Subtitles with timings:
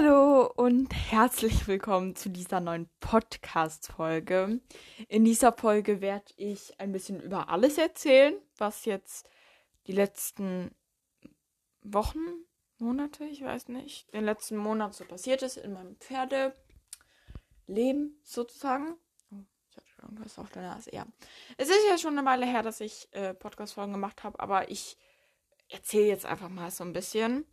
[0.00, 4.60] Hallo und herzlich willkommen zu dieser neuen Podcast-Folge.
[5.08, 9.28] In dieser Folge werde ich ein bisschen über alles erzählen, was jetzt
[9.88, 10.70] die letzten
[11.82, 12.20] Wochen,
[12.78, 16.54] Monate, ich weiß nicht, den letzten Monat so passiert ist in meinem Pferdeleben
[18.22, 18.96] sozusagen.
[19.32, 20.94] Oh, ich hatte irgendwas auf der Nase.
[20.94, 21.06] Ja,
[21.56, 24.96] es ist ja schon eine Weile her, dass ich äh, Podcast-Folgen gemacht habe, aber ich
[25.68, 27.46] erzähle jetzt einfach mal so ein bisschen.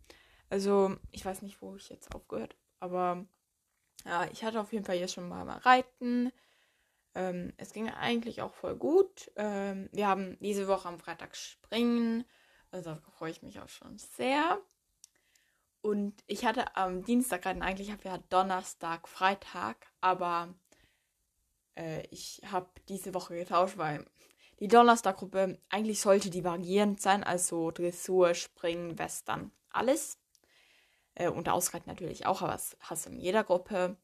[0.48, 3.26] Also, ich weiß nicht, wo ich jetzt aufgehört aber
[4.04, 6.32] ja, ich hatte auf jeden Fall jetzt schon mal, mal Reiten.
[7.14, 9.30] Ähm, es ging eigentlich auch voll gut.
[9.36, 12.24] Ähm, wir haben diese Woche am Freitag Springen.
[12.70, 14.60] Also freue ich mich auch schon sehr.
[15.80, 17.62] Und ich hatte am Dienstag reiten.
[17.62, 19.86] Eigentlich habe ich ja Donnerstag, Freitag.
[20.00, 20.54] Aber
[21.74, 24.04] äh, ich habe diese Woche getauscht, weil
[24.60, 27.24] die Donnerstaggruppe, eigentlich sollte die variierend sein.
[27.24, 30.18] Also Dressur, Springen, Western, alles.
[31.16, 33.96] Äh, und Ausreiten natürlich auch, aber das hast du in jeder Gruppe.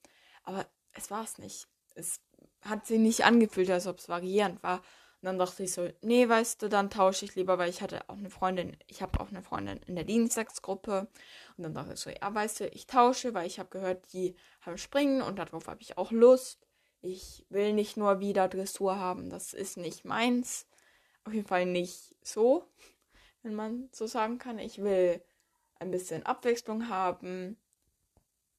[0.43, 1.69] Aber es war es nicht.
[1.95, 2.21] Es
[2.63, 4.79] hat sich nicht angefühlt, als ob es variierend war.
[4.79, 8.09] Und dann dachte ich so, nee, weißt du, dann tausche ich lieber, weil ich hatte
[8.09, 11.07] auch eine Freundin, ich habe auch eine Freundin in der Dienstagsgruppe.
[11.57, 14.35] Und dann dachte ich so, ja, weißt du, ich tausche, weil ich habe gehört, die
[14.63, 16.67] haben Springen und darauf habe ich auch Lust.
[17.03, 20.67] Ich will nicht nur wieder Dressur haben, das ist nicht meins.
[21.25, 22.65] Auf jeden Fall nicht so,
[23.43, 24.59] wenn man so sagen kann.
[24.59, 25.23] Ich will
[25.83, 27.57] ein bisschen Abwechslung haben,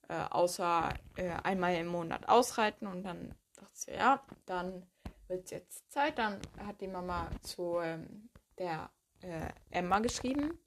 [0.10, 4.86] äh, außer äh, einmal im Monat ausreiten und dann dachte sie, ja, dann
[5.28, 6.18] wird es jetzt Zeit.
[6.18, 10.60] Dann hat die Mama zu ähm, der äh, Emma geschrieben,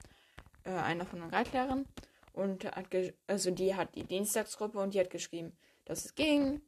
[0.63, 1.85] äh, einer von den Reitlehrern,
[2.33, 2.85] und hat
[3.27, 6.61] also die hat die Dienstagsgruppe und die hat geschrieben, dass es ging.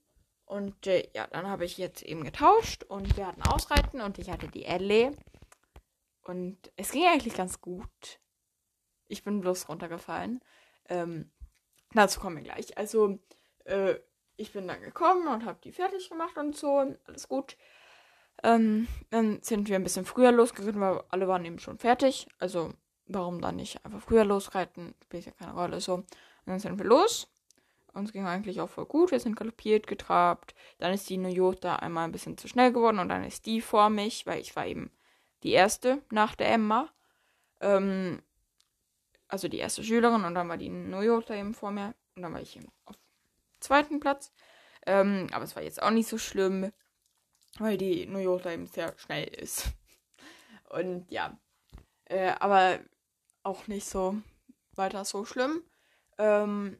[0.45, 4.32] Und äh, ja, dann habe ich jetzt eben getauscht und wir hatten Ausreiten und ich
[4.32, 5.16] hatte die Ellie.
[6.23, 8.20] Und es ging eigentlich ganz gut.
[9.09, 10.41] Ich bin bloß runtergefallen.
[10.88, 11.29] Ähm,
[11.93, 12.77] dazu kommen wir gleich.
[12.77, 13.19] Also,
[13.65, 13.95] äh,
[14.38, 16.95] ich bin dann gekommen und habe die fertig gemacht und so.
[17.05, 17.57] Alles gut.
[18.43, 22.27] Ähm, dann sind wir ein bisschen früher losgeritten, weil alle waren eben schon fertig.
[22.39, 22.73] Also,
[23.08, 24.95] warum dann nicht einfach früher losreiten?
[25.03, 25.81] Spielt ja keine Rolle.
[25.81, 25.95] So.
[25.95, 26.08] Und
[26.45, 27.27] dann sind wir los.
[27.93, 29.11] Uns ging eigentlich auch voll gut.
[29.11, 30.55] Wir sind galoppiert, getrabt.
[30.77, 33.89] Dann ist die Nuyota einmal ein bisschen zu schnell geworden und dann ist die vor
[33.89, 34.92] mich, weil ich war eben
[35.43, 36.89] die erste nach der Emma.
[37.61, 38.21] Ähm,
[39.30, 42.42] also die erste Schülerin und dann war die Noyota eben vor mir und dann war
[42.42, 42.98] ich eben auf
[43.60, 44.34] zweiten Platz.
[44.86, 46.72] Ähm, aber es war jetzt auch nicht so schlimm,
[47.60, 49.70] weil die Noyota eben sehr schnell ist.
[50.70, 51.38] Und ja,
[52.06, 52.80] äh, aber
[53.44, 54.22] auch nicht so
[54.76, 55.64] weiter so schlimm.
[56.17, 56.78] Ähm,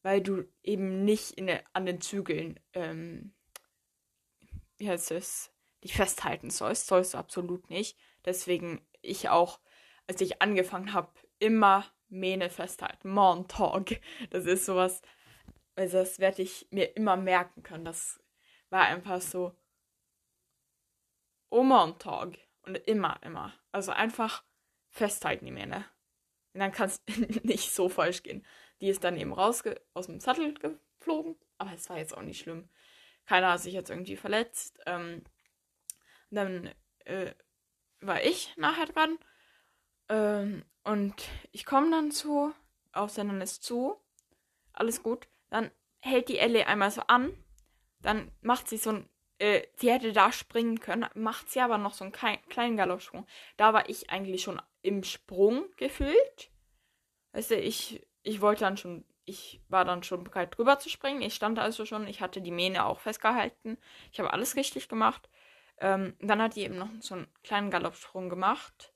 [0.03, 3.35] weil du eben nicht der, an den Zügeln, ähm,
[4.77, 5.53] wie heißt es,
[5.83, 7.97] dich festhalten sollst, sollst du absolut nicht.
[8.25, 9.61] Deswegen ich auch,
[10.07, 13.11] als ich angefangen habe, immer Mähne festhalten.
[13.11, 14.01] Montag.
[14.31, 15.03] Das ist sowas,
[15.75, 17.85] also das werde ich mir immer merken können.
[17.85, 18.21] Das
[18.71, 19.57] war einfach so.
[21.51, 22.39] Oh Montag.
[22.65, 23.53] Und immer, immer.
[23.73, 24.45] Also einfach
[24.91, 25.85] festhalten die Mähne.
[26.55, 27.03] Und dann kann es
[27.43, 28.47] nicht so falsch gehen.
[28.81, 29.63] Die ist dann eben raus
[29.95, 31.37] aus dem Sattel geflogen.
[31.59, 32.69] Aber es war jetzt auch nicht schlimm.
[33.27, 34.81] Keiner hat sich jetzt irgendwie verletzt.
[34.87, 35.25] Ähm,
[36.31, 36.71] dann
[37.05, 37.35] äh,
[38.01, 39.19] war ich nachher dran.
[40.09, 41.15] Ähm, und
[41.53, 42.53] ich komme dann zu,
[42.93, 43.97] auf Sendernis zu,
[44.73, 45.29] alles gut.
[45.51, 45.71] Dann
[46.01, 47.33] hält die Ellie einmal so an,
[48.01, 49.09] dann macht sie so ein
[49.43, 53.27] äh, sie hätte da springen können, macht sie aber noch so einen klein, kleinen Galoppsprung.
[53.57, 56.51] Da war ich eigentlich schon im Sprung gefühlt.
[57.33, 61.23] Weißt du, ich, ich wollte dann schon, ich war dann schon bereit drüber zu springen.
[61.23, 63.79] Ich stand also schon, ich hatte die Mähne auch festgehalten.
[64.13, 65.29] Ich habe alles richtig gemacht.
[65.79, 68.93] Ähm, dann hat die eben noch so einen kleinen Galoppsprung gemacht.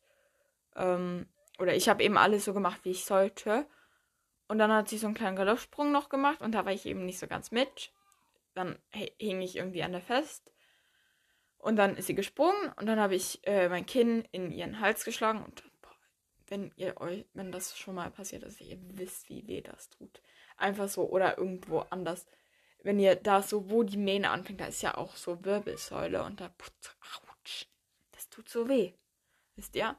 [0.76, 1.26] Ähm,
[1.58, 3.66] oder ich habe eben alles so gemacht, wie ich sollte.
[4.48, 7.04] Und dann hat sie so einen kleinen Galoppsprung noch gemacht und da war ich eben
[7.04, 7.92] nicht so ganz mit.
[8.54, 10.52] Dann hing ich irgendwie an der fest.
[11.58, 15.04] Und dann ist sie gesprungen und dann habe ich äh, mein Kinn in ihren Hals
[15.04, 15.96] geschlagen und boah,
[16.46, 20.22] wenn ihr euch, wenn das schon mal passiert ist, ihr wisst, wie weh das tut.
[20.56, 22.26] Einfach so oder irgendwo anders.
[22.82, 26.40] Wenn ihr da so, wo die Mähne anfängt, da ist ja auch so Wirbelsäule und
[26.40, 27.66] da, ouch,
[28.12, 28.92] das tut so weh.
[29.56, 29.98] Wisst ihr?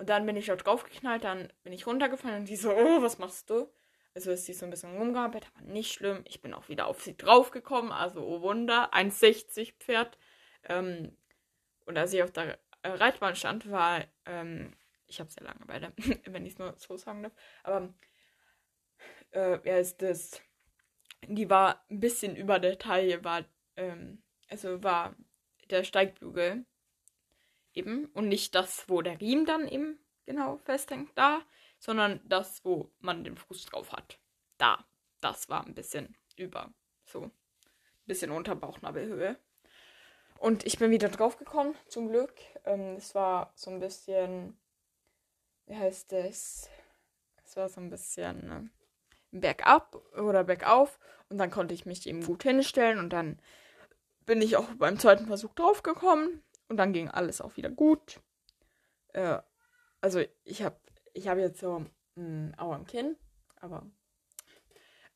[0.00, 3.18] Und dann bin ich dort draufgeknallt, dann bin ich runtergefallen und die so, oh, was
[3.18, 3.70] machst du?
[4.14, 6.22] Also ist sie so ein bisschen rumgehampelt, aber nicht schlimm.
[6.24, 10.16] Ich bin auch wieder auf sie draufgekommen, also oh Wunder, 1,60 Pferd.
[10.64, 11.14] Ähm,
[11.84, 14.72] und als ich auf der Reitbahn stand, war, ähm,
[15.06, 15.92] ich habe sehr lange beide,
[16.24, 17.92] wenn ich es nur so sagen darf, aber
[19.32, 20.40] äh, wer ist das?
[21.26, 23.44] Die war ein bisschen über der Taille, war,
[23.76, 25.14] ähm, also war
[25.68, 26.64] der Steigbügel
[27.80, 31.42] eben und nicht das, wo der Riemen dann eben genau festhängt, da,
[31.78, 34.20] sondern das, wo man den Fuß drauf hat.
[34.58, 34.84] Da.
[35.20, 36.72] Das war ein bisschen über.
[37.04, 37.24] So.
[37.24, 37.32] Ein
[38.06, 39.36] bisschen unter Bauchnabelhöhe.
[40.38, 42.34] Und ich bin wieder drauf gekommen, zum Glück.
[42.64, 44.58] Ähm, es war so ein bisschen.
[45.66, 46.70] Wie heißt es?
[47.44, 48.70] Es war so ein bisschen ne,
[49.30, 50.98] bergab oder bergauf.
[51.28, 52.98] Und dann konnte ich mich eben gut hinstellen.
[52.98, 53.38] Und dann
[54.24, 56.42] bin ich auch beim zweiten Versuch draufgekommen.
[56.70, 58.20] Und dann ging alles auch wieder gut.
[59.08, 59.40] Äh,
[60.00, 60.76] also ich habe
[61.12, 61.84] ich habe jetzt so
[62.16, 63.16] ein Auer im Kinn,
[63.56, 63.84] aber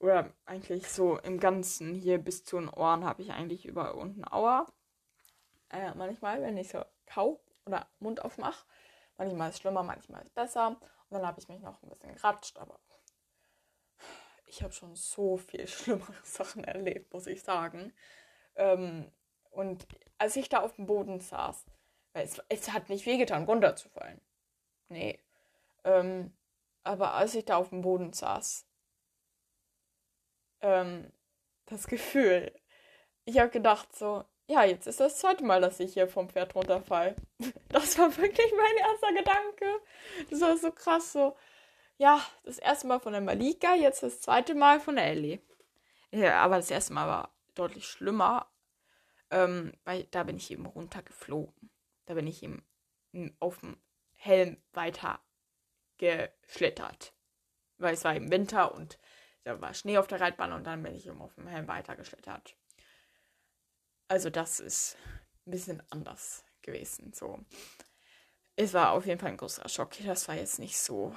[0.00, 4.26] oder eigentlich so im Ganzen hier bis zu den Ohren habe ich eigentlich überall unten
[4.26, 4.66] Auer.
[5.70, 8.66] Äh, manchmal, wenn ich so kau oder Mund aufmache.
[9.16, 10.70] Manchmal ist es schlimmer, manchmal ist es besser.
[10.70, 10.80] Und
[11.10, 12.80] dann habe ich mich noch ein bisschen geratscht, aber
[14.46, 17.92] ich habe schon so viel schlimmere Sachen erlebt, muss ich sagen.
[18.56, 19.12] Ähm,
[19.54, 19.86] und
[20.18, 21.64] als ich da auf dem Boden saß,
[22.12, 24.20] weil es, es hat nicht wehgetan, runterzufallen.
[24.88, 25.18] Nee,
[25.84, 26.32] ähm,
[26.82, 28.66] aber als ich da auf dem Boden saß,
[30.62, 31.12] ähm,
[31.66, 32.52] das Gefühl,
[33.24, 36.54] ich habe gedacht so, ja, jetzt ist das zweite Mal, dass ich hier vom Pferd
[36.54, 37.16] runterfall.
[37.68, 39.80] Das war wirklich mein erster Gedanke.
[40.30, 41.36] Das war so krass, so,
[41.98, 45.40] ja, das erste Mal von der Malika, jetzt das zweite Mal von der Ellie.
[46.12, 48.46] Ja, aber das erste Mal war deutlich schlimmer,
[49.34, 51.70] ähm, weil da bin ich eben runtergeflogen.
[52.06, 52.64] Da bin ich eben
[53.40, 53.76] auf dem
[54.12, 55.20] Helm weiter
[55.98, 57.12] geschlittert.
[57.78, 58.98] Weil es war im Winter und
[59.42, 62.56] da war Schnee auf der Reitbahn und dann bin ich eben auf dem Helm weitergeschlittert.
[64.06, 64.96] Also das ist
[65.46, 67.12] ein bisschen anders gewesen.
[67.12, 67.44] So.
[68.54, 69.96] Es war auf jeden Fall ein großer Schock.
[70.04, 71.12] Das war jetzt nicht so.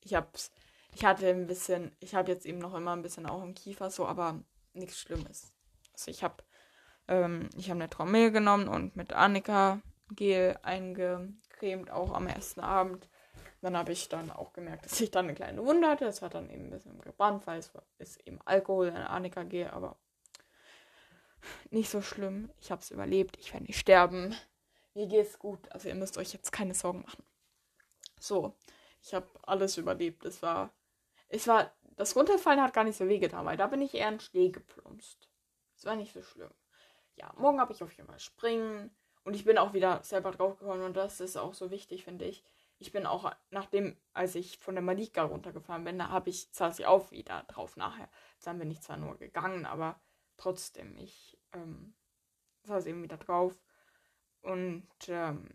[0.00, 0.52] Ich hab's.
[0.94, 1.96] Ich hatte ein bisschen.
[1.98, 4.40] Ich habe jetzt eben noch immer ein bisschen auch im Kiefer so, aber
[4.72, 5.52] nichts Schlimmes.
[5.92, 6.44] Also ich habe.
[7.08, 9.80] Ähm, ich habe eine Trommel genommen und mit Annika
[10.14, 13.08] Gel eingecremt, auch am ersten Abend.
[13.60, 16.04] Dann habe ich dann auch gemerkt, dass ich dann eine kleine Wunde hatte.
[16.04, 19.66] Das hat dann eben ein bisschen gebrannt, weil es ist eben Alkohol in Annika G,
[19.66, 19.96] aber
[21.70, 22.50] nicht so schlimm.
[22.60, 23.36] Ich habe es überlebt.
[23.38, 24.34] Ich werde nicht sterben.
[24.94, 25.70] Mir geht's gut.
[25.70, 27.24] Also ihr müsst euch jetzt keine Sorgen machen.
[28.18, 28.56] So,
[29.02, 30.24] ich habe alles überlebt.
[30.24, 30.72] Es war,
[31.28, 34.20] es war, das Runterfallen hat gar nicht so wehgetan, weil da bin ich eher in
[34.20, 35.28] Schnee geplumpst.
[35.76, 36.50] Es war nicht so schlimm.
[37.16, 40.82] Ja, morgen habe ich auf jeden Fall springen und ich bin auch wieder selber draufgekommen
[40.82, 42.44] und das ist auch so wichtig, finde ich
[42.82, 46.80] ich bin auch, nachdem, als ich von der Malika runtergefahren bin, da habe ich, saß
[46.80, 48.08] ich auch wieder drauf nachher.
[48.42, 50.00] Dann bin ich zwar nur gegangen, aber
[50.36, 51.94] trotzdem, ich ähm,
[52.64, 53.54] saß eben wieder drauf.
[54.40, 55.48] Und ähm,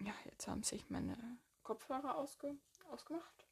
[0.00, 1.16] ja, jetzt haben sich meine
[1.62, 2.56] Kopfhörer ausge
[2.90, 3.46] ausgemacht.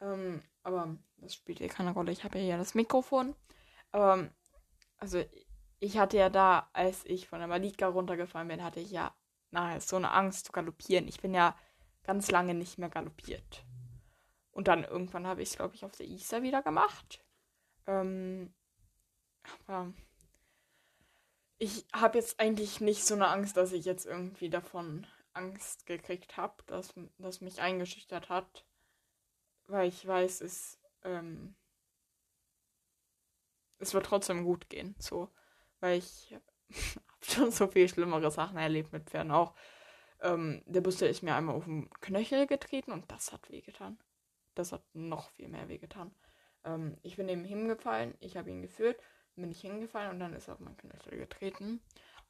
[0.00, 2.12] Ähm, aber das spielt hier keine Rolle.
[2.12, 3.34] Ich habe ja das Mikrofon.
[3.94, 4.30] Ähm,
[4.98, 5.24] also
[5.80, 9.14] ich hatte ja da, als ich von der Malika runtergefahren bin, hatte ich ja
[9.50, 11.08] nahe so eine Angst zu galoppieren.
[11.08, 11.56] Ich bin ja
[12.02, 13.64] ganz lange nicht mehr galoppiert.
[14.50, 17.24] Und dann irgendwann habe ich es, glaube ich, auf der Isar wieder gemacht.
[17.86, 18.52] Ähm,
[19.66, 19.92] aber
[21.58, 26.36] ich habe jetzt eigentlich nicht so eine Angst, dass ich jetzt irgendwie davon Angst gekriegt
[26.36, 28.66] habe, dass das mich eingeschüchtert hat.
[29.66, 31.54] Weil ich weiß, es, ähm,
[33.78, 34.96] es wird trotzdem gut gehen.
[34.98, 35.30] So.
[35.80, 36.44] Weil ich habe
[37.22, 39.54] schon so viel schlimmere Sachen erlebt mit Pferden auch.
[40.20, 43.98] Ähm, der Buster ist mir einmal auf den Knöchel getreten und das hat wehgetan.
[44.54, 46.12] Das hat noch viel mehr wehgetan.
[46.64, 49.00] Ähm, ich bin neben ihm gefallen, ich habe ihn geführt.
[49.36, 51.80] bin ich hingefallen und dann ist er auf mein Knöchel getreten.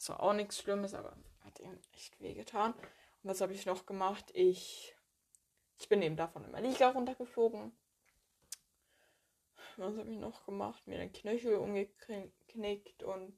[0.06, 2.72] War auch nichts Schlimmes, aber hat ihm echt wehgetan.
[2.74, 4.30] Und was habe ich noch gemacht?
[4.34, 4.94] Ich,
[5.78, 7.72] ich bin eben davon in meiner Liga runtergeflogen.
[9.76, 10.86] Was habe ich noch gemacht?
[10.86, 11.54] Mir den Knöchel
[12.48, 13.36] umgeknickt und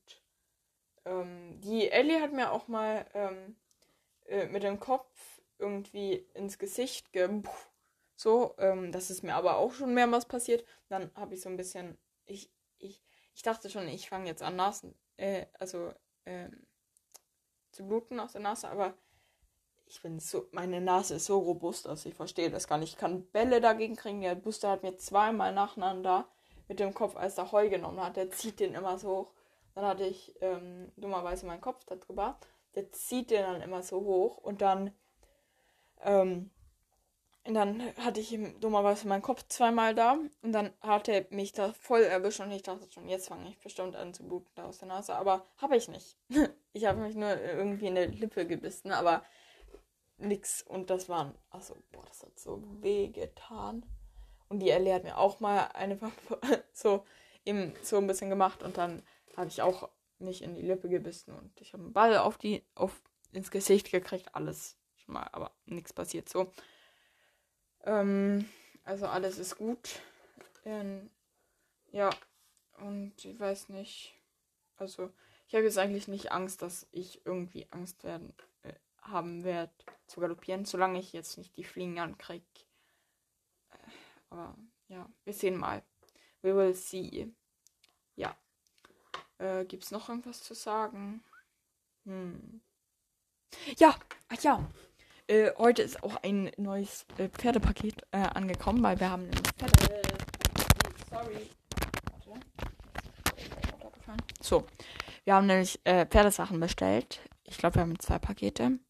[1.04, 3.56] ähm, die Ellie hat mir auch mal ähm,
[4.26, 7.42] äh, mit dem Kopf irgendwie ins Gesicht ge
[8.16, 10.66] so, ähm, das ist mir aber auch schon mehrmals passiert.
[10.90, 13.02] Dann habe ich so ein bisschen, ich, ich,
[13.34, 15.94] ich dachte schon, ich fange jetzt an Nasen, äh, also
[16.26, 16.66] ähm,
[17.72, 18.92] zu bluten aus der Nase, aber
[19.86, 22.92] ich bin so, meine Nase ist so robust, dass ich verstehe das gar nicht.
[22.92, 24.20] Ich kann Bälle dagegen kriegen.
[24.20, 26.28] Der Booster hat mir zweimal nacheinander
[26.70, 29.32] mit dem Kopf, als er Heu genommen hat, der zieht den immer so hoch.
[29.74, 32.38] Dann hatte ich ähm, dummerweise meinen Kopf darüber.
[32.76, 34.92] Der zieht den dann immer so hoch und dann,
[36.04, 36.52] ähm,
[37.44, 41.72] und dann hatte ich dummerweise meinen Kopf zweimal da und dann hat er mich da
[41.72, 44.78] voll erwischt und ich dachte schon, jetzt fange ich bestimmt an zu bluten da aus
[44.78, 46.16] der Nase, aber habe ich nicht.
[46.72, 49.24] ich habe mich nur irgendwie in der Lippe gebissen, aber
[50.18, 53.84] nix und das waren, also, boah, das hat so weh getan.
[54.50, 55.98] Und die Ellie hat mir auch mal eine
[56.72, 57.06] so
[57.44, 59.02] eben so ein bisschen gemacht und dann
[59.36, 59.88] habe ich auch
[60.18, 63.00] mich in die Lippe gebissen und ich habe einen Ball auf die, auf,
[63.32, 64.34] ins Gesicht gekriegt.
[64.34, 66.52] Alles schon mal, aber nichts passiert so.
[67.84, 68.48] Ähm,
[68.84, 70.00] also alles ist gut.
[70.64, 71.10] Ähm,
[71.92, 72.10] ja,
[72.78, 74.14] und ich weiß nicht.
[74.76, 75.10] Also,
[75.46, 79.72] ich habe jetzt eigentlich nicht Angst, dass ich irgendwie Angst werden äh, haben werde
[80.06, 82.44] zu galoppieren, solange ich jetzt nicht die Fliegen ankriege.
[84.30, 84.56] Aber
[84.88, 85.82] ja, wir sehen mal.
[86.42, 87.32] We will see.
[88.16, 88.36] Ja.
[89.38, 91.22] Äh, Gibt es noch irgendwas zu sagen?
[92.04, 92.60] Hm.
[93.76, 93.94] Ja,
[94.28, 94.68] ach ja.
[95.26, 100.02] Äh, heute ist auch ein neues äh, Pferdepaket äh, angekommen, weil wir haben ein Pferde.
[101.10, 101.50] Sorry.
[104.40, 104.66] So.
[105.24, 107.20] Wir haben nämlich äh, Pferdesachen bestellt.
[107.44, 108.80] Ich glaube, wir haben zwei Pakete.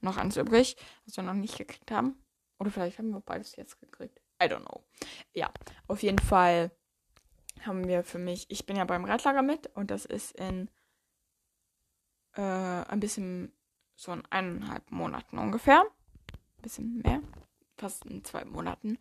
[0.00, 2.20] Noch eins übrig, was wir noch nicht gekriegt haben.
[2.58, 4.20] Oder vielleicht haben wir beides jetzt gekriegt.
[4.44, 4.84] I don't know.
[5.32, 5.50] Ja,
[5.88, 6.70] auf jeden Fall
[7.62, 10.68] haben wir für mich, ich bin ja beim Radlager mit und das ist in
[12.34, 13.52] äh, ein bisschen
[13.96, 15.80] so in eineinhalb Monaten ungefähr.
[15.80, 17.22] Ein bisschen mehr.
[17.76, 18.98] Fast in zwei Monaten.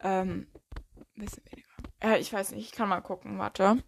[0.00, 0.48] Ähm,
[0.96, 1.68] ein bisschen weniger.
[2.00, 3.82] Äh, ich weiß nicht, ich kann mal gucken, warte.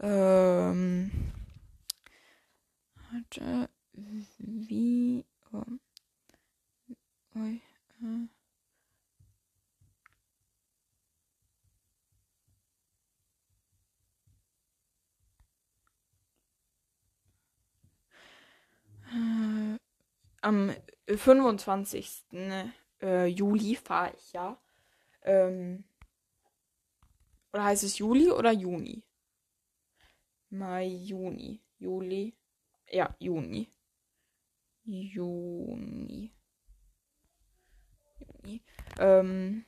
[0.00, 1.32] Ähm,
[3.10, 3.70] warte.
[3.92, 5.24] Wie.
[5.52, 5.62] Oh.
[7.36, 7.62] Ui,
[8.02, 8.35] äh.
[19.16, 19.78] Äh,
[20.42, 20.72] am
[21.08, 22.24] 25.
[23.02, 24.60] Äh, Juli fahre ich ja.
[25.22, 25.84] Ähm,
[27.52, 29.02] oder heißt es Juli oder Juni?
[30.50, 31.60] Mai, Juni.
[31.78, 32.36] Juli.
[32.90, 33.70] Ja, Juni.
[34.84, 36.32] Juni.
[38.18, 38.62] Juni.
[38.98, 39.64] Ähm,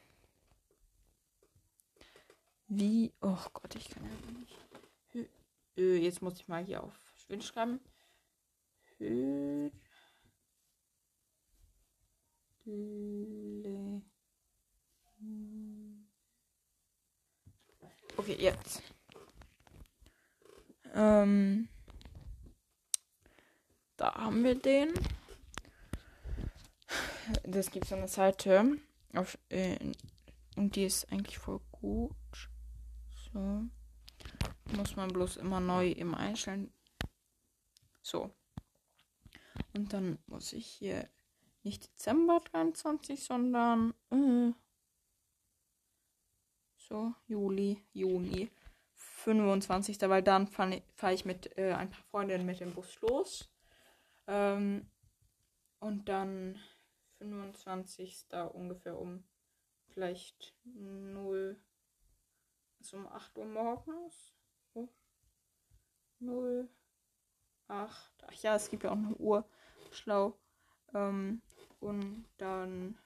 [2.68, 3.12] wie.
[3.20, 5.30] Oh Gott, ich kann ja nicht.
[5.76, 7.80] Äh, jetzt muss ich mal hier auf Schwind schreiben.
[8.98, 9.72] Höhle.
[18.16, 18.82] Okay, jetzt.
[20.92, 21.68] Ähm,
[23.96, 24.92] da haben wir den.
[27.44, 28.78] Das gibt so eine Seite.
[29.14, 29.78] Auf, äh,
[30.56, 32.50] und die ist eigentlich voll gut.
[33.32, 33.62] So.
[34.76, 36.72] Muss man bloß immer neu im Einstellen.
[38.02, 38.34] So.
[39.78, 41.08] Und dann muss ich hier
[41.62, 44.50] nicht Dezember 23, sondern äh,
[46.76, 48.50] so Juli, Juni
[48.94, 50.00] 25.
[50.00, 53.48] Weil dann fahre fahr ich mit äh, ein paar Freundinnen mit dem Bus los.
[54.26, 54.90] Ähm,
[55.78, 56.58] und dann
[57.18, 58.26] 25.
[58.54, 59.22] ungefähr um
[59.90, 61.56] vielleicht 0,
[62.80, 64.34] also um 8 Uhr morgens.
[64.74, 64.88] Oh.
[66.18, 66.68] 0,
[67.68, 68.24] 8.
[68.26, 69.48] Ach ja, es gibt ja auch eine Uhr
[69.94, 70.38] schlau.
[70.94, 71.42] Ähm,
[71.80, 72.98] und dann,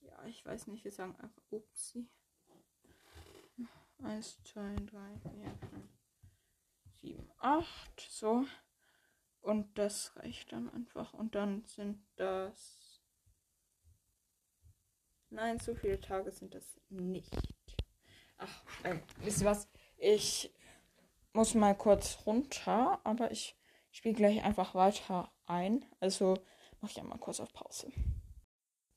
[0.00, 2.08] ja, ich weiß nicht, wir sagen einfach Upsi.
[4.02, 5.88] 1, 2, 3, 4, 5,
[7.00, 8.00] 7, 8.
[8.10, 8.44] So.
[9.40, 11.12] Und das reicht dann einfach.
[11.14, 13.02] Und dann sind das.
[15.30, 17.34] Nein, so viele Tage sind das nicht.
[18.38, 19.68] Ach, ähm, wisst ihr was?
[19.96, 20.54] Ich
[21.32, 23.56] muss mal kurz runter, aber ich
[23.96, 25.84] spiele gleich einfach weiter ein.
[26.00, 26.34] Also
[26.80, 27.92] mache ich einmal kurz auf Pause.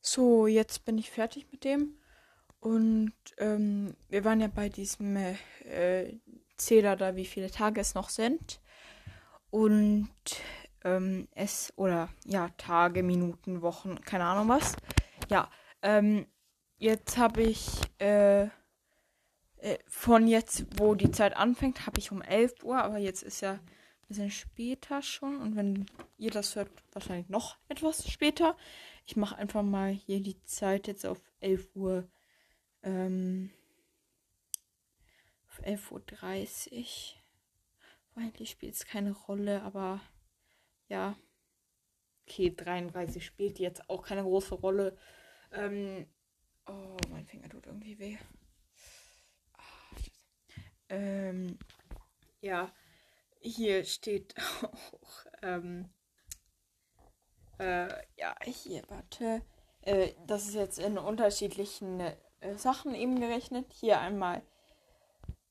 [0.00, 1.98] So, jetzt bin ich fertig mit dem.
[2.60, 6.18] Und ähm, wir waren ja bei diesem äh,
[6.56, 8.60] zähle da, wie viele Tage es noch sind.
[9.50, 10.10] Und
[10.84, 14.74] ähm, es, oder ja, Tage, Minuten, Wochen, keine Ahnung was.
[15.30, 15.48] Ja,
[15.82, 16.26] ähm,
[16.78, 17.68] jetzt habe ich
[18.00, 23.22] äh, äh, von jetzt, wo die Zeit anfängt, habe ich um 11 Uhr, aber jetzt
[23.22, 23.58] ist ja
[24.08, 25.40] bisschen später schon.
[25.40, 25.86] Und wenn
[26.16, 28.56] ihr das hört, wahrscheinlich noch etwas später.
[29.06, 32.08] Ich mache einfach mal hier die Zeit jetzt auf 11 Uhr.
[32.82, 33.50] Ähm,
[35.48, 37.18] auf 11.30 Uhr.
[38.16, 40.00] Eigentlich spielt es keine Rolle, aber
[40.88, 41.16] ja.
[42.26, 44.98] Okay, 33 spielt jetzt auch keine große Rolle.
[45.52, 46.06] Ähm,
[46.66, 48.18] oh, mein Finger tut irgendwie weh.
[50.90, 51.58] Ähm,
[52.40, 52.72] ja,
[53.40, 55.88] hier steht auch, ähm,
[57.58, 59.42] äh, ja, hier, warte.
[59.82, 63.72] Äh, das ist jetzt in unterschiedlichen äh, Sachen eben gerechnet.
[63.72, 64.42] Hier einmal,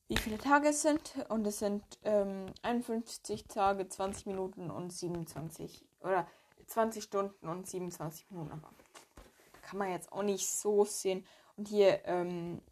[0.08, 1.14] wie viele Tage es sind.
[1.28, 5.84] Und es sind ähm, 51 Tage, 20 Minuten und 27.
[6.00, 6.26] Oder
[6.66, 8.52] 20 Stunden und 27 Minuten.
[8.52, 8.70] Aber
[9.62, 11.26] kann man jetzt auch nicht so sehen.
[11.56, 12.62] Und hier, ähm,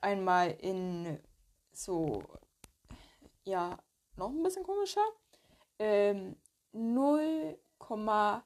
[0.00, 1.20] einmal in
[1.72, 2.22] so,
[3.48, 3.78] ja,
[4.16, 5.04] noch ein bisschen komischer.
[5.78, 6.36] Ähm,
[6.74, 8.42] 0,14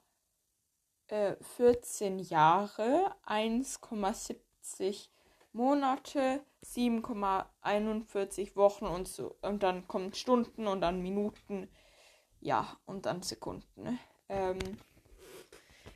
[1.09, 5.09] äh, Jahre, 1,70
[5.52, 9.37] Monate, 7,41 Wochen und so.
[9.42, 11.68] Und dann kommen Stunden und dann Minuten.
[12.40, 13.82] Ja, und dann Sekunden.
[13.82, 13.99] Ne?
[14.28, 14.59] Ähm,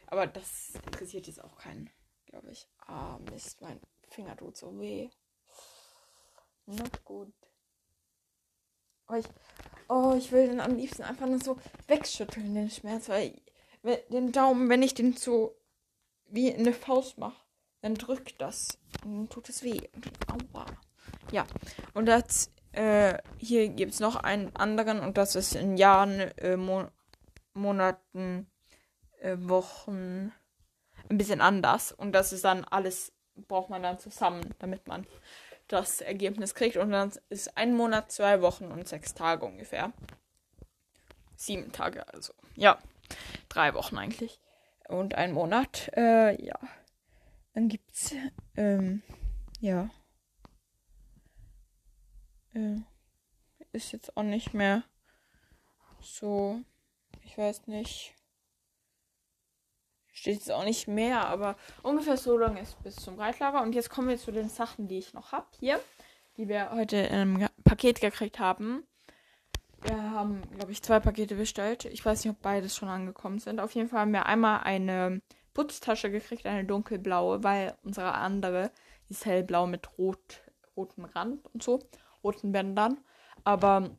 [0.08, 1.90] aber das interessiert jetzt auch keinen,
[2.26, 2.68] glaube ich.
[2.86, 5.10] Ah, Mist, mein Finger tut so weh.
[6.66, 7.32] Not gut.
[9.08, 9.26] Oh ich,
[9.88, 13.34] oh, ich will den am liebsten einfach nur so wegschütteln, den Schmerz, weil
[14.10, 15.56] den Daumen, wenn ich den so
[16.28, 17.40] wie eine Faust mache,
[17.82, 19.80] dann drückt das und dann tut es weh.
[20.26, 20.66] Aua.
[21.30, 21.46] Ja,
[21.94, 26.56] und das, äh, hier gibt es noch einen anderen und das ist in Jahren, äh,
[26.56, 26.88] Mo
[27.54, 28.50] Monaten,
[29.20, 30.32] äh, Wochen
[31.08, 31.92] ein bisschen anders.
[31.92, 35.06] Und das ist dann alles, braucht man dann zusammen, damit man
[35.68, 36.76] das Ergebnis kriegt.
[36.76, 39.92] Und dann ist ein Monat, zwei Wochen und sechs Tage ungefähr.
[41.36, 42.32] Sieben Tage, also.
[42.54, 42.78] Ja,
[43.48, 44.40] drei Wochen eigentlich.
[44.88, 46.58] Und ein Monat, äh, ja.
[47.52, 48.14] Dann gibt's,
[48.56, 49.02] ähm,
[49.60, 49.90] ja.
[52.54, 52.76] Äh,
[53.72, 54.84] ist jetzt auch nicht mehr
[56.00, 56.60] so,
[57.22, 58.15] ich weiß nicht.
[60.26, 63.62] Steht jetzt auch nicht mehr, aber ungefähr so lange ist bis zum Reitlager.
[63.62, 65.78] Und jetzt kommen wir zu den Sachen, die ich noch habe hier,
[66.36, 68.82] die wir heute in einem Paket gekriegt haben.
[69.82, 71.84] Wir haben, glaube ich, zwei Pakete bestellt.
[71.84, 73.60] Ich weiß nicht, ob beides schon angekommen sind.
[73.60, 75.22] Auf jeden Fall haben wir einmal eine
[75.54, 78.72] Putztasche gekriegt, eine dunkelblaue, weil unsere andere
[79.08, 80.42] ist hellblau mit rot,
[80.76, 81.78] rotem Rand und so,
[82.24, 82.98] roten Bändern.
[83.44, 83.90] Aber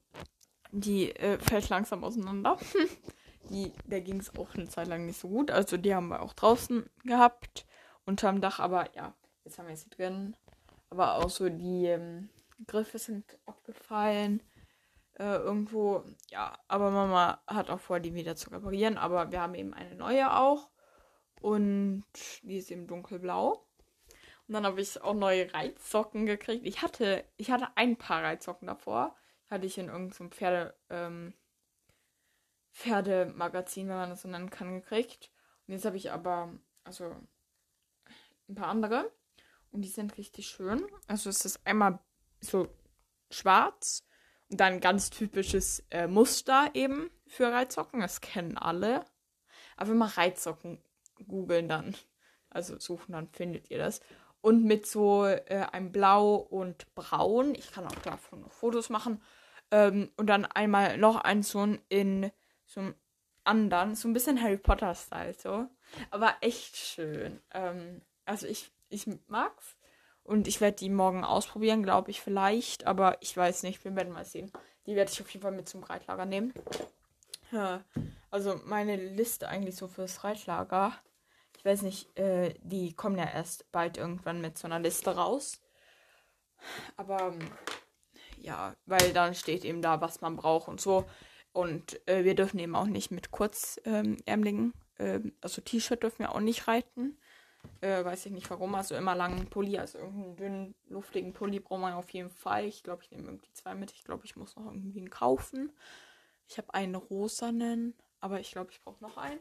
[0.74, 2.58] die äh, fällt langsam auseinander.
[3.50, 5.52] die, der ging es auch eine Zeit lang nicht so gut.
[5.52, 7.66] Also die haben wir auch draußen gehabt,
[8.06, 10.36] unterm Dach, aber ja, jetzt haben wir sie drin.
[10.90, 12.30] Aber auch so die ähm,
[12.66, 14.42] Griffe sind abgefallen.
[15.20, 18.98] Äh, irgendwo, ja, aber Mama hat auch vor, die wieder zu reparieren.
[18.98, 20.70] Aber wir haben eben eine neue auch.
[21.42, 22.06] Und
[22.44, 23.64] die ist eben dunkelblau.
[24.48, 26.66] Und dann habe ich auch neue Reitsocken gekriegt.
[26.66, 29.16] Ich hatte, ich hatte ein paar Reitsocken davor.
[29.50, 31.34] Hatte ich in irgendeinem Pferde, ähm,
[32.78, 35.32] Pferdemagazin, wenn man das so nennen kann, gekriegt.
[35.68, 37.16] Und jetzt habe ich aber, also
[38.48, 39.12] ein paar andere.
[39.72, 40.86] Und die sind richtig schön.
[41.08, 42.00] Also es ist einmal
[42.40, 42.68] so
[43.32, 44.06] schwarz
[44.50, 48.00] und dann ganz typisches äh, Muster eben für Reitsocken.
[48.00, 49.04] Das kennen alle.
[49.76, 50.80] Aber wenn man Reitsocken
[51.28, 51.96] googeln dann,
[52.52, 54.02] also suchen, dann findet ihr das.
[54.42, 57.56] Und mit so äh, einem Blau und Braun.
[57.56, 59.20] Ich kann auch davon noch Fotos machen.
[59.72, 62.32] Ähm, und dann einmal noch ein so in
[62.76, 62.96] einem
[63.44, 65.68] anderen, so ein bisschen Harry Potter-Style so.
[66.12, 67.42] Aber echt schön.
[67.54, 69.78] Ähm, also ich, ich mag's.
[70.24, 72.86] Und ich werde die morgen ausprobieren, glaube ich, vielleicht.
[72.86, 74.52] Aber ich weiß nicht, wir werden mal sehen.
[74.86, 76.54] Die werde ich auf jeden Fall mit zum Reitlager nehmen.
[77.52, 77.82] Ja,
[78.30, 80.94] also meine Liste eigentlich so fürs Reitlager.
[81.58, 85.62] Ich weiß nicht, äh, die kommen ja erst bald irgendwann mit so einer Liste raus.
[86.98, 87.34] Aber
[88.38, 91.06] ja, weil dann steht eben da, was man braucht und so.
[91.58, 96.39] Und äh, wir dürfen eben auch nicht mit kurzärmeligen, äh, also T-Shirt dürfen wir auch
[96.39, 97.17] nicht reiten.
[97.82, 98.76] Äh, weiß ich nicht warum.
[98.76, 102.65] Also immer langen Pulli, also irgendeinen dünnen, luftigen Pulli braucht man auf jeden Fall.
[102.65, 103.91] Ich glaube, ich nehme irgendwie zwei mit.
[103.91, 105.72] Ich glaube, ich muss noch irgendwie einen kaufen.
[106.48, 109.39] Ich habe einen rosanen, aber ich glaube, ich brauche noch einen.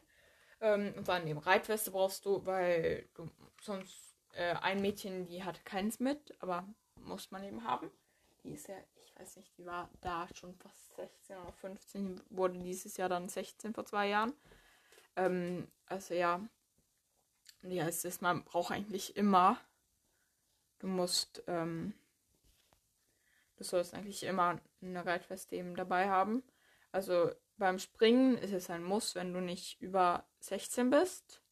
[0.62, 3.29] Ähm, und dann eben Reitweste brauchst du, weil du
[3.61, 6.66] sonst äh, ein Mädchen, die hat keins mit, aber
[6.98, 7.90] muss man eben haben.
[8.42, 8.76] Die ist ja
[9.18, 13.74] weiß nicht, die war da schon fast 16 oder 15, wurde dieses Jahr dann 16
[13.74, 14.33] vor zwei Jahren.
[15.16, 16.40] Ähm, also ja,
[17.62, 19.59] ja, es ist, man braucht eigentlich immer,
[20.79, 21.94] du musst, ähm,
[23.57, 26.42] du sollst eigentlich immer eine Reitweste eben dabei haben.
[26.92, 31.42] Also beim Springen ist es ein Muss, wenn du nicht über 16 bist.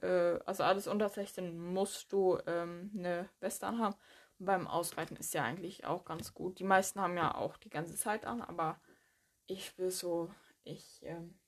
[0.00, 3.96] Äh, also alles unter 16 musst du ähm, eine Weste anhaben.
[4.38, 6.58] Beim Ausreiten ist ja eigentlich auch ganz gut.
[6.58, 8.80] Die meisten haben ja auch die ganze Zeit an, aber
[9.46, 10.32] ich will so,
[10.64, 11.38] ich, ähm,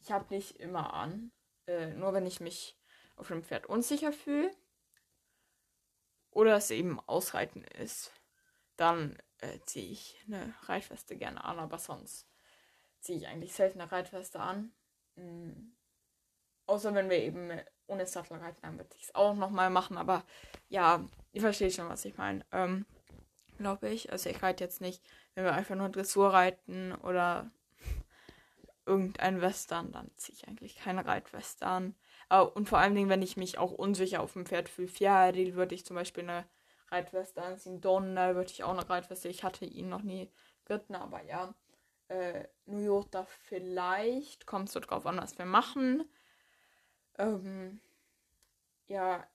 [0.00, 1.32] ich habe nicht immer an.
[1.66, 2.78] Äh, nur wenn ich mich
[3.16, 4.50] auf dem Pferd unsicher fühle
[6.30, 8.12] oder es eben Ausreiten ist,
[8.76, 12.28] dann äh, ziehe ich eine Reitweste gerne an, aber sonst
[13.00, 14.72] ziehe ich eigentlich selten eine Reitweste an.
[15.16, 15.76] Mhm.
[16.66, 17.50] Außer wenn wir eben
[17.86, 19.96] ohne Sattel reiten, dann würde ich es auch nochmal machen.
[19.96, 20.24] Aber
[20.68, 22.44] ja, ihr versteht schon, was ich meine.
[22.52, 22.86] Ähm,
[23.58, 24.10] Glaube ich.
[24.10, 25.02] Also ich reite jetzt nicht,
[25.34, 27.50] wenn wir einfach nur Dressur reiten oder
[28.86, 31.94] irgendein Western, dann ziehe ich eigentlich keine Reitweste an.
[32.54, 35.74] und vor allen Dingen, wenn ich mich auch unsicher auf dem Pferd fühle, Fjadil würde
[35.74, 36.44] ich zum Beispiel eine
[36.90, 37.80] Reitweste anziehen.
[37.80, 39.28] Donner würde ich auch eine Reitweste.
[39.28, 40.30] Ich hatte ihn noch nie
[40.64, 41.54] geritten, aber ja.
[42.08, 44.46] Äh, New Yorker vielleicht.
[44.46, 46.04] Kommt so drauf an, was wir machen.
[47.18, 47.80] Ähm,
[48.86, 49.26] ja,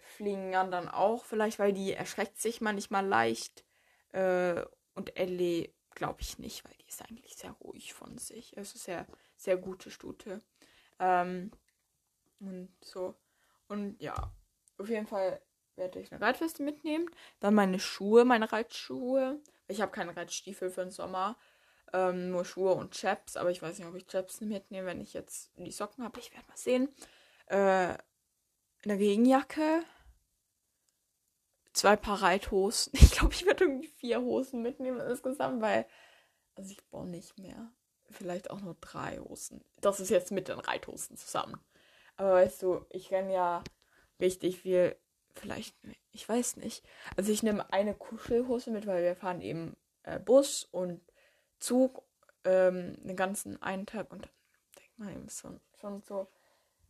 [0.00, 3.64] Flingern dann auch vielleicht, weil die erschreckt sich manchmal leicht.
[4.12, 8.56] Äh, und Ellie glaube ich nicht, weil die ist eigentlich sehr ruhig von sich.
[8.56, 10.42] Also sehr, sehr gute Stute.
[10.98, 11.50] Ähm,
[12.40, 13.14] und so.
[13.68, 14.14] Und ja,
[14.78, 15.40] auf jeden Fall
[15.74, 17.10] werde ich eine Reitweste mitnehmen.
[17.40, 19.40] Dann meine Schuhe, meine Reitschuhe.
[19.68, 21.36] Ich habe keine Reitstiefel für den Sommer.
[21.92, 23.36] Ähm, nur Schuhe und Chaps.
[23.36, 26.20] Aber ich weiß nicht, ob ich Chaps mitnehme, wenn ich jetzt die Socken habe.
[26.20, 26.88] Ich werde mal sehen.
[27.46, 27.96] Äh,
[28.84, 29.82] eine Regenjacke.
[31.72, 32.92] Zwei Paar Reithosen.
[33.00, 35.86] Ich glaube, ich werde irgendwie vier Hosen mitnehmen insgesamt, weil.
[36.54, 37.70] Also ich brauche nicht mehr.
[38.10, 39.64] Vielleicht auch nur drei Hosen.
[39.80, 41.60] Das ist jetzt mit den Reithosen zusammen.
[42.16, 43.64] Aber weißt du, ich renne ja
[44.20, 44.96] richtig viel
[45.38, 45.76] vielleicht,
[46.12, 46.84] ich weiß nicht.
[47.16, 51.00] Also ich nehme eine Kuschelhose mit, weil wir fahren eben äh, Bus und
[51.58, 52.02] Zug
[52.44, 54.32] ähm, den ganzen einen Tag und dann
[54.78, 56.28] denkt man eben schon, schon so,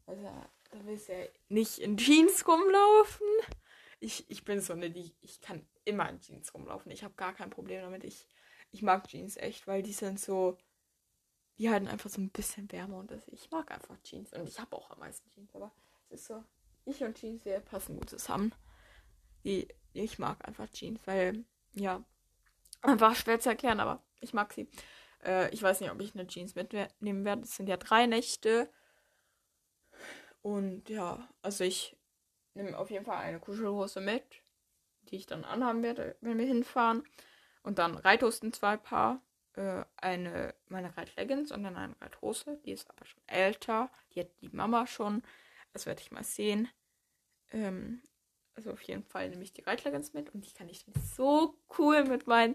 [0.06, 0.50] also da
[0.84, 3.26] willst du ja nicht in Jeans rumlaufen.
[4.00, 6.92] Ich, ich bin so eine, die, ich kann immer in Jeans rumlaufen.
[6.92, 8.04] Ich habe gar kein Problem damit.
[8.04, 8.28] Ich,
[8.72, 10.58] ich mag Jeans echt, weil die sind so,
[11.58, 14.32] die halten einfach so ein bisschen wärmer und das, ich mag einfach Jeans.
[14.32, 15.72] Und ich habe auch am meisten Jeans, aber
[16.08, 16.44] es ist so,
[16.84, 18.54] ich und Jeans, wir passen gut zusammen.
[19.44, 22.04] Die, ich mag einfach Jeans, weil, ja,
[22.82, 24.68] einfach schwer zu erklären, aber ich mag sie.
[25.24, 27.42] Äh, ich weiß nicht, ob ich eine Jeans mitnehmen werde.
[27.42, 28.70] Es sind ja drei Nächte.
[30.46, 31.96] Und ja, also ich
[32.54, 34.22] nehme auf jeden Fall eine Kuschelhose mit,
[35.02, 37.02] die ich dann anhaben werde, wenn wir hinfahren.
[37.64, 39.20] Und dann Reithosen zwei Paar.
[39.54, 42.60] Äh, eine, meine Reitleggings und dann eine Reithose.
[42.64, 43.90] Die ist aber schon älter.
[44.14, 45.24] Die hat die Mama schon.
[45.72, 46.68] Das werde ich mal sehen.
[47.50, 48.00] Ähm,
[48.54, 52.04] also auf jeden Fall nehme ich die Reitleggings mit und die kann ich so cool
[52.04, 52.54] mit meinen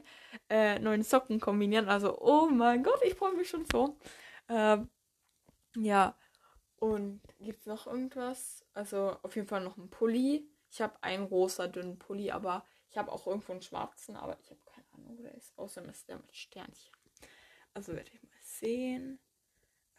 [0.49, 1.89] äh, neuen Socken kombinieren.
[1.89, 3.97] Also, oh mein Gott, ich freue mich schon so.
[4.47, 4.89] Ähm,
[5.75, 6.15] ja,
[6.81, 8.65] und gibt es noch irgendwas?
[8.73, 10.49] Also auf jeden Fall noch ein Pulli.
[10.71, 14.49] Ich habe einen rosa dünnen Pulli, aber ich habe auch irgendwo einen schwarzen, aber ich
[14.49, 15.55] habe keine Ahnung, wo der ist.
[15.59, 16.91] Außerdem ist der mit Sternchen.
[17.75, 19.19] Also werde ich mal sehen,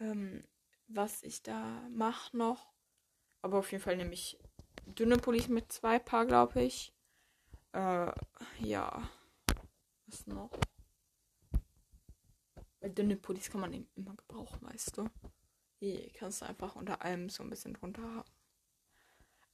[0.01, 0.43] ähm,
[0.89, 2.73] was ich da mache noch.
[3.43, 4.41] Aber auf jeden Fall nehme ich
[4.85, 6.93] dünne Pullis mit zwei Paar, glaube ich.
[7.75, 8.11] Äh,
[8.59, 9.09] ja.
[10.07, 10.51] Was noch?
[12.81, 15.09] Weil dünne Pullis kann man eben immer gebrauchen, weißt du.
[15.83, 18.31] Die kannst du einfach unter allem so ein bisschen drunter haben.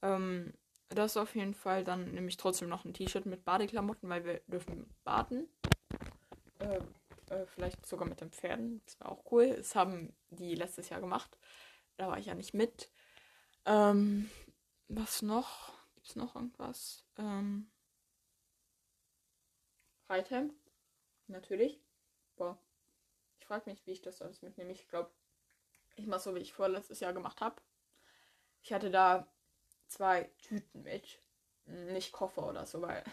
[0.03, 0.53] Ähm,
[0.89, 1.83] das auf jeden Fall.
[1.83, 5.49] Dann nehme ich trotzdem noch ein T-Shirt mit Badeklamotten, weil wir dürfen baden.
[6.59, 6.81] Äh,
[7.29, 8.81] äh, vielleicht sogar mit den Pferden.
[8.85, 9.55] Das war auch cool.
[9.55, 11.35] Das haben die letztes Jahr gemacht.
[11.97, 12.91] Da war ich ja nicht mit.
[13.65, 14.29] Ähm,
[14.87, 15.73] was noch?
[15.95, 17.05] Gibt es noch irgendwas?
[17.17, 17.71] Ähm,
[20.07, 20.53] Reithemd.
[21.25, 21.81] Natürlich.
[22.35, 22.59] Boah.
[23.39, 24.71] Ich frage mich, wie ich das alles mitnehme.
[24.71, 25.11] Ich glaube,
[25.99, 27.61] ich mache so, wie ich vorletztes Jahr gemacht habe.
[28.61, 29.27] Ich hatte da
[29.87, 31.21] zwei Tüten mit.
[31.65, 33.03] Nicht Koffer oder so, weil.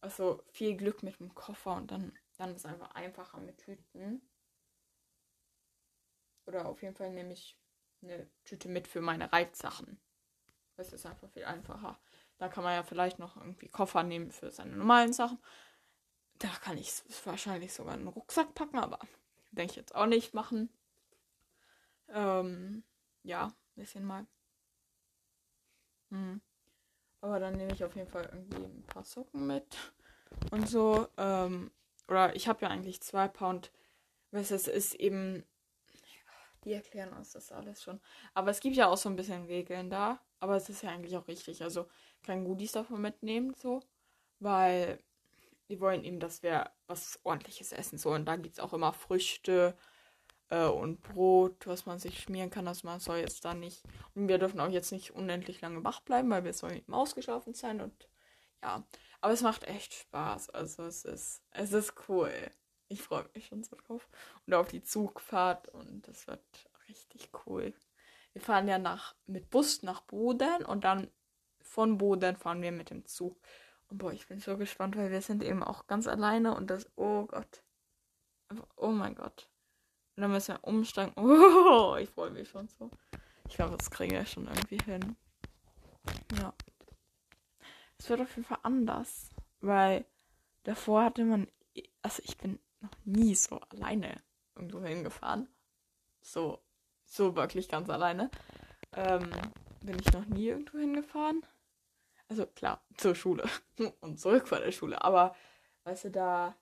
[0.00, 4.20] Also viel Glück mit dem Koffer und dann, dann ist es einfach einfacher mit Tüten.
[6.46, 7.58] Oder auf jeden Fall nehme ich
[8.02, 9.98] eine Tüte mit für meine Reitsachen.
[10.76, 11.98] Das ist einfach viel einfacher.
[12.36, 15.38] Da kann man ja vielleicht noch irgendwie Koffer nehmen für seine normalen Sachen.
[16.38, 16.92] Da kann ich
[17.24, 18.98] wahrscheinlich sogar einen Rucksack packen, aber
[19.52, 20.68] denke ich jetzt auch nicht machen.
[22.46, 22.84] Ähm,
[23.22, 24.26] ja, ein bisschen mal.
[26.10, 26.40] Hm.
[27.20, 29.76] Aber dann nehme ich auf jeden Fall irgendwie ein paar Socken mit.
[30.50, 31.08] und so.
[31.16, 31.70] Ähm,
[32.08, 33.72] oder ich habe ja eigentlich zwei Pound.
[34.30, 35.44] Du, es ist eben.
[36.64, 38.00] Die erklären uns das alles schon.
[38.32, 40.20] Aber es gibt ja auch so ein bisschen Regeln da.
[40.40, 41.62] Aber es ist ja eigentlich auch richtig.
[41.62, 41.88] Also
[42.22, 43.80] kein Goodies davon mitnehmen, so.
[44.40, 44.98] Weil
[45.68, 47.98] die wollen eben, dass wir was ordentliches essen.
[47.98, 49.76] So, und da gibt es auch immer Früchte
[50.54, 52.68] äh, und Brot, was man sich schmieren kann.
[52.68, 53.82] Also man soll jetzt da nicht.
[54.14, 57.54] Und wir dürfen auch jetzt nicht unendlich lange wach bleiben, weil wir sollen eben ausgeschlafen
[57.54, 57.80] sein.
[57.80, 58.08] Und
[58.62, 58.84] ja.
[59.20, 60.50] Aber es macht echt Spaß.
[60.50, 62.32] Also es ist, es ist cool.
[62.88, 64.08] Ich freue mich schon so drauf.
[64.46, 66.44] Und auf die Zugfahrt und das wird
[66.88, 67.74] richtig cool.
[68.32, 71.10] Wir fahren ja nach, mit Bus nach Boden und dann
[71.60, 73.38] von Boden fahren wir mit dem Zug.
[73.88, 76.90] Und boah, ich bin so gespannt, weil wir sind eben auch ganz alleine und das,
[76.96, 77.62] oh Gott.
[78.76, 79.48] oh mein Gott.
[80.16, 81.12] Und dann müssen wir umsteigen.
[81.16, 82.90] Oh, ich freue mich schon so.
[83.48, 85.16] Ich glaube, das kriegen wir schon irgendwie hin.
[86.38, 86.54] Ja.
[87.98, 89.30] Es wird auf jeden Fall anders.
[89.60, 90.04] Weil
[90.62, 91.48] davor hatte man.
[92.02, 94.22] Also ich bin noch nie so alleine
[94.54, 95.48] irgendwo hingefahren.
[96.20, 96.62] So,
[97.04, 98.30] so wirklich ganz alleine.
[98.92, 99.30] Ähm,
[99.80, 101.44] bin ich noch nie irgendwo hingefahren.
[102.28, 103.48] Also klar, zur Schule
[104.00, 105.02] und zurück von der Schule.
[105.02, 105.34] Aber,
[105.84, 106.10] weißt du.
[106.10, 106.56] Da,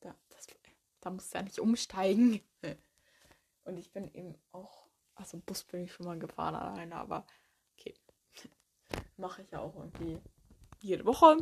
[0.00, 0.46] das,
[1.00, 2.40] da musst du ja nicht umsteigen.
[3.64, 4.86] Und ich bin eben auch.
[5.14, 7.26] Also Bus bin ich schon mal gefahren alleine, aber
[7.74, 7.94] okay.
[9.16, 10.18] Mache ich ja auch irgendwie
[10.80, 11.36] jede Woche.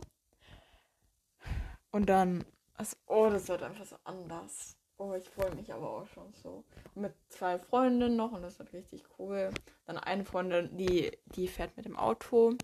[1.92, 2.44] Und dann.
[2.74, 4.76] Also, oh, das wird einfach so anders.
[4.98, 6.64] Oh, ich freue mich aber auch schon so.
[6.94, 9.50] mit zwei Freundinnen noch und das wird richtig cool.
[9.84, 12.56] Dann eine Freundin, die, die fährt mit dem Auto.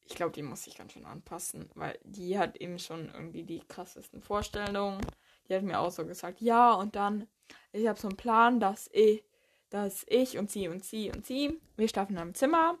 [0.00, 3.60] Ich glaube, die muss sich ganz schön anpassen, weil die hat eben schon irgendwie die
[3.60, 5.00] krassesten Vorstellungen.
[5.48, 7.26] Die hat mir auch so gesagt, ja, und dann,
[7.72, 9.24] ich habe so einen Plan, dass ich,
[9.70, 12.78] dass ich und sie und sie und sie, wir schlafen in einem Zimmer.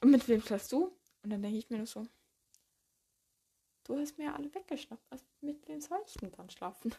[0.00, 0.92] Und mit wem schläfst du?
[1.22, 2.06] Und dann denke ich mir nur so,
[3.84, 5.04] du hast mir alle weggeschnappt.
[5.10, 6.94] Also mit wem soll ich denn dann schlafen?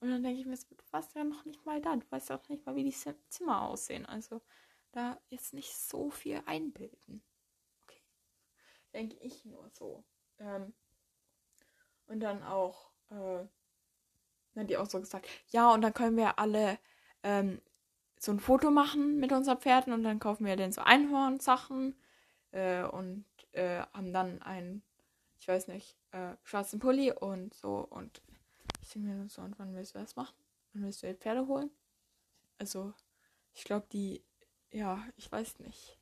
[0.00, 1.94] Und dann denke ich mir, du warst ja noch nicht mal da.
[1.94, 2.96] Du weißt ja auch nicht mal, wie die
[3.28, 4.04] Zimmer aussehen.
[4.04, 4.40] Also
[4.90, 7.22] da jetzt nicht so viel einbilden.
[7.82, 8.00] Okay.
[8.92, 10.04] Denke ich nur so.
[10.38, 10.74] Ähm,
[12.06, 13.44] und dann auch, äh,
[14.54, 16.78] dann die auch so gesagt, ja, und dann können wir alle
[17.22, 17.60] ähm,
[18.18, 21.96] so ein Foto machen mit unseren Pferden und dann kaufen wir denen so Einhornsachen
[22.52, 24.82] äh, und äh, haben dann einen,
[25.40, 28.22] ich weiß nicht, äh, schwarzen Pulli und so und
[28.82, 30.34] ich denke mir so, und wann willst du das machen?
[30.72, 31.70] Wann willst du die Pferde holen?
[32.58, 32.92] Also,
[33.54, 34.22] ich glaube, die,
[34.70, 35.98] ja, ich weiß nicht.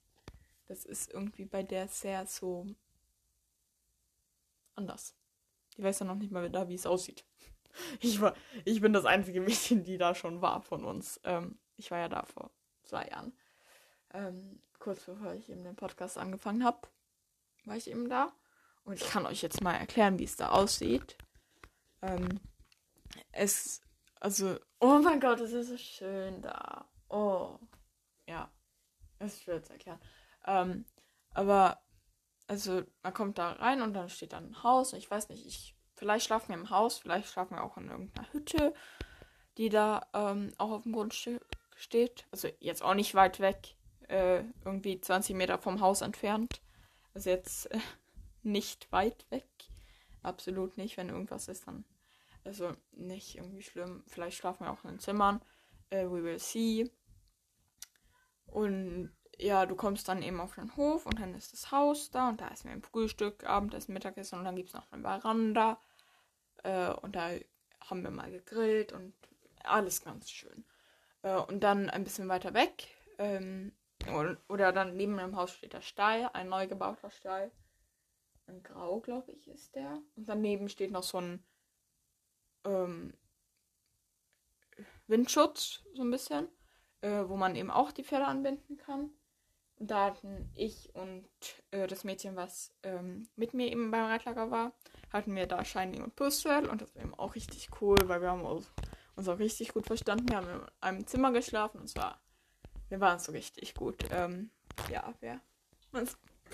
[0.67, 2.67] Das ist irgendwie bei der sehr so
[4.75, 5.15] anders.
[5.77, 7.25] Die weiß ja noch nicht mal da, wie es aussieht.
[8.01, 11.21] Ich, war, ich bin das einzige Mädchen, die da schon war von uns.
[11.25, 12.51] Ähm, ich war ja da vor
[12.83, 13.33] zwei Jahren.
[14.13, 16.89] Ähm, kurz bevor ich eben den Podcast angefangen habe,
[17.65, 18.33] war ich eben da.
[18.85, 21.17] Und ich kann euch jetzt mal erklären, wie es da aussieht.
[22.03, 22.41] Ähm,
[23.33, 23.83] es,
[24.19, 26.89] also, oh mein Gott, es ist so schön da.
[27.09, 27.59] Oh,
[28.27, 28.51] ja,
[29.19, 30.01] es ist schwer zu erklären.
[30.47, 30.85] Ähm,
[31.33, 31.81] aber,
[32.47, 34.93] also, man kommt da rein und dann steht dann ein Haus.
[34.95, 38.33] Ich weiß nicht, ich, vielleicht schlafen wir im Haus, vielleicht schlafen wir auch in irgendeiner
[38.33, 38.75] Hütte,
[39.59, 42.27] die da ähm, auch auf dem Grundstück steht.
[42.33, 43.77] Also, jetzt auch nicht weit weg,
[44.09, 46.63] äh, irgendwie 20 Meter vom Haus entfernt.
[47.15, 47.79] Also, jetzt äh,
[48.43, 49.47] nicht weit weg.
[50.23, 50.97] Absolut nicht.
[50.97, 51.85] Wenn irgendwas ist, dann
[52.45, 54.03] also nicht irgendwie schlimm.
[54.07, 55.43] Vielleicht schlafen wir auch in den Zimmern.
[55.91, 56.91] Äh, we will see.
[58.47, 62.29] Und ja, du kommst dann eben auf den Hof und dann ist das Haus da
[62.29, 65.81] und da ist mir ein Frühstück, Abendessen, Mittagessen und dann gibt es noch eine Veranda.
[66.63, 67.31] Äh, und da
[67.81, 69.15] haben wir mal gegrillt und
[69.65, 70.65] alles ganz schön.
[71.23, 73.73] Äh, und dann ein bisschen weiter weg, ähm,
[74.49, 77.53] oder dann neben dem Haus steht der Stall, ein neu gebauter Stall.
[78.47, 80.03] Ein Grau, glaube ich, ist der.
[80.17, 81.45] Und daneben steht noch so ein
[82.65, 83.15] ähm,
[85.07, 86.49] Windschutz, so ein bisschen,
[87.03, 89.11] äh, wo man eben auch die Pferde anbinden kann.
[89.77, 91.29] Und da hatten ich und
[91.71, 94.73] äh, das Mädchen, was ähm, mit mir eben beim Reitlager war,
[95.13, 98.31] hatten wir da Shiny und Purcell und das war eben auch richtig cool, weil wir
[98.31, 98.71] haben uns,
[99.29, 100.29] auch richtig gut verstanden.
[100.31, 102.21] Wir haben in einem Zimmer geschlafen und zwar,
[102.89, 104.05] wir waren so richtig gut.
[104.11, 104.51] Ähm,
[104.91, 105.41] ja, wir,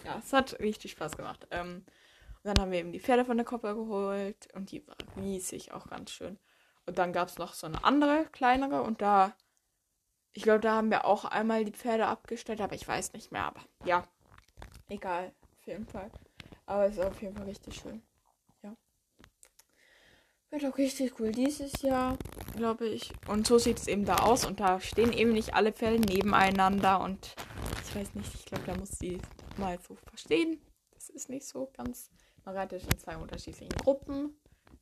[0.04, 1.46] ja, es hat richtig Spaß gemacht.
[1.50, 1.84] Ähm,
[2.42, 5.86] dann haben wir eben die Pferde von der Koppel geholt und die war riesig, auch
[5.86, 6.38] ganz schön.
[6.86, 9.36] Und dann gab es noch so eine andere, kleinere und da,
[10.32, 13.44] ich glaube, da haben wir auch einmal die Pferde abgestellt, aber ich weiß nicht mehr.
[13.44, 14.04] Aber ja,
[14.88, 16.10] egal, auf jeden Fall.
[16.66, 18.02] Aber es ist auf jeden Fall richtig schön.
[20.56, 22.16] Wird auch richtig cool dieses Jahr,
[22.56, 23.12] glaube ich.
[23.28, 27.02] Und so sieht es eben da aus und da stehen eben nicht alle Pferde nebeneinander
[27.02, 27.34] und
[27.84, 29.20] ich weiß nicht, ich glaube, da muss sie
[29.58, 30.58] mal so verstehen.
[30.94, 32.10] Das ist nicht so ganz
[32.46, 34.34] man reitet in zwei unterschiedlichen Gruppen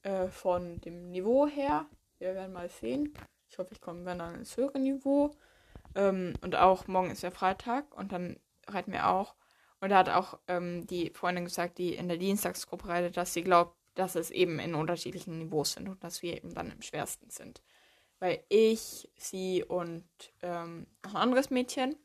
[0.02, 1.86] äh, von dem Niveau her.
[2.20, 3.12] Wir werden mal sehen.
[3.48, 5.34] Ich hoffe, ich komme dann ins höhere Niveau.
[5.96, 9.34] Ähm, und auch morgen ist ja Freitag und dann reiten wir auch.
[9.80, 13.42] Und da hat auch ähm, die Freundin gesagt, die in der Dienstagsgruppe reitet, dass sie
[13.42, 17.30] glaubt, dass es eben in unterschiedlichen Niveaus sind und dass wir eben dann im schwersten
[17.30, 17.62] sind.
[18.18, 20.04] Weil ich, sie und
[20.42, 21.96] ähm, noch ein anderes Mädchen,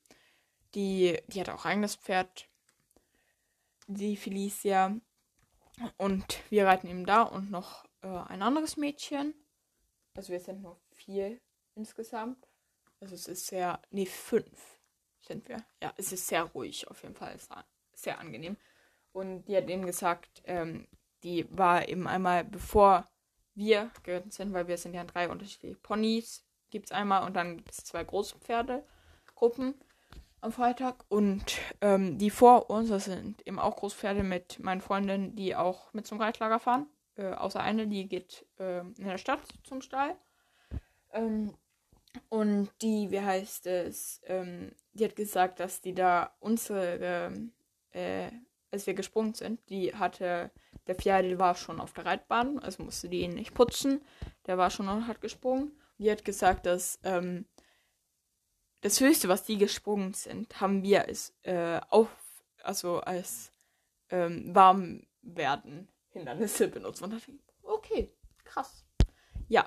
[0.75, 2.47] die, die hat auch eigenes Pferd,
[3.87, 4.99] die Felicia.
[5.97, 9.33] Und wir reiten eben da und noch äh, ein anderes Mädchen.
[10.15, 11.39] Also wir sind nur vier
[11.75, 12.47] insgesamt.
[12.99, 14.79] Also es ist sehr, nee, fünf
[15.21, 15.63] sind wir.
[15.81, 17.37] Ja, es ist sehr ruhig auf jeden Fall.
[17.93, 18.57] Sehr angenehm.
[19.13, 20.87] Und die hat eben gesagt, ähm,
[21.23, 23.05] die war eben einmal bevor
[23.55, 26.45] wir geritten sind, weil wir sind ja drei unterschiedliche Ponys.
[26.69, 29.75] Gibt es einmal und dann gibt es zwei große Pferdegruppen
[30.41, 31.03] am Freitag.
[31.09, 31.43] Und
[31.81, 36.21] ähm, die vor uns, sind eben auch Großpferde mit meinen Freundinnen, die auch mit zum
[36.21, 36.87] Reitlager fahren.
[37.15, 40.15] Äh, außer eine, die geht äh, in der Stadt zum Stall.
[41.11, 41.53] Ähm,
[42.29, 47.31] und die, wie heißt es, ähm, die hat gesagt, dass die da unsere,
[47.91, 48.31] äh,
[48.71, 50.51] als wir gesprungen sind, die hatte,
[50.87, 54.01] der Pferde war schon auf der Reitbahn, also musste die ihn nicht putzen.
[54.45, 55.71] Der war schon und hat gesprungen.
[55.97, 57.45] Die hat gesagt, dass ähm,
[58.81, 62.09] das Höchste, was die gesprungen sind, haben wir als äh, auf,
[62.63, 63.51] also als
[64.09, 67.01] ähm, Warmwerden Hindernisse benutzt.
[67.01, 68.85] Und da dachte ich, okay, krass.
[69.47, 69.65] Ja,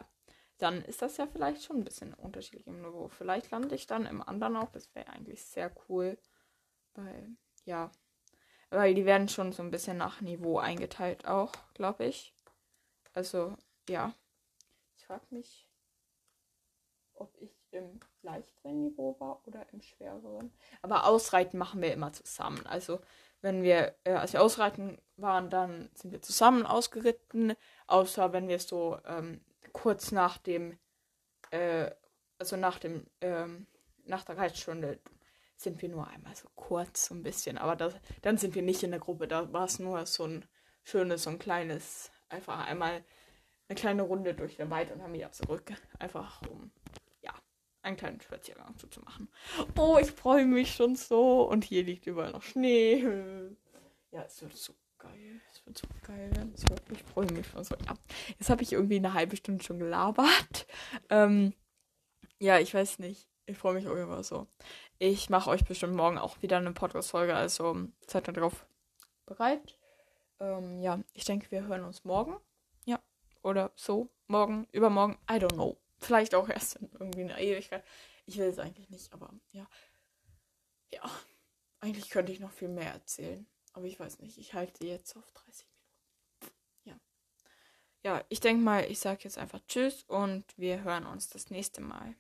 [0.59, 3.09] dann ist das ja vielleicht schon ein bisschen unterschiedlich im Niveau.
[3.09, 4.71] Vielleicht lande ich dann im anderen auch.
[4.71, 6.17] Das wäre eigentlich sehr cool.
[6.95, 7.91] Weil, ja.
[8.73, 12.35] Weil die werden schon so ein bisschen nach Niveau eingeteilt auch, glaube ich.
[13.13, 13.55] Also,
[13.87, 14.15] ja.
[14.97, 15.69] Ich frage mich,
[17.13, 20.51] ob ich im leichteren Niveau war oder im schwereren.
[20.81, 22.65] Aber Ausreiten machen wir immer zusammen.
[22.67, 23.01] Also,
[23.43, 27.53] wenn wir, äh, als wir ausreiten waren, dann sind wir zusammen ausgeritten.
[27.89, 30.79] Außer wenn wir so ähm, kurz nach dem,
[31.51, 31.91] äh,
[32.39, 33.67] also nach dem, ähm,
[34.07, 34.99] nach der Reitstunde
[35.63, 38.83] sind wir nur einmal so kurz so ein bisschen, aber das, dann sind wir nicht
[38.83, 40.45] in der Gruppe, da war es nur so ein
[40.83, 43.05] schönes, so ein kleines, einfach einmal
[43.69, 46.71] eine kleine Runde durch den Wald und haben wieder zurück, einfach um,
[47.23, 47.33] ja,
[47.83, 49.29] einen kleinen Spaziergang zu machen.
[49.79, 53.05] Oh, ich freue mich schon so und hier liegt überall noch Schnee.
[54.11, 56.55] Ja, es wird so geil wird so geil werden.
[56.91, 57.75] Ich freue mich schon so.
[57.87, 57.95] Ja.
[58.39, 60.67] Jetzt habe ich irgendwie eine halbe Stunde schon gelabert.
[61.11, 61.55] Ähm,
[62.39, 63.29] ja, ich weiß nicht.
[63.47, 64.47] Ich freue mich irgendwie so.
[65.05, 68.65] Ich mache euch bestimmt morgen auch wieder eine Podcast-Folge, also seid darauf
[69.27, 69.77] bereit.
[70.39, 72.37] Ähm, ja, ich denke, wir hören uns morgen.
[72.85, 73.03] Ja,
[73.43, 74.11] oder so.
[74.29, 75.77] Morgen, übermorgen, I don't know.
[75.99, 77.83] Vielleicht auch erst in irgendwie einer Ewigkeit.
[78.27, 79.67] Ich will es eigentlich nicht, aber ja.
[80.93, 81.03] Ja,
[81.81, 83.45] eigentlich könnte ich noch viel mehr erzählen.
[83.73, 86.57] Aber ich weiß nicht, ich halte jetzt auf 30 Minuten.
[86.85, 87.01] Ja.
[88.05, 91.81] Ja, ich denke mal, ich sage jetzt einfach Tschüss und wir hören uns das nächste
[91.81, 92.15] Mal.